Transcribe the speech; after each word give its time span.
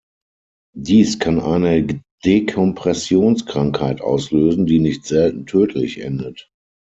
Dies 0.75 1.19
kann 1.19 1.39
eine 1.39 1.85
Dekompressionskrankheit 2.25 4.01
auslösen, 4.01 4.65
die 4.65 4.79
nicht 4.79 5.05
selten 5.05 5.45
tödlich 5.45 5.99
endet. 5.99 6.49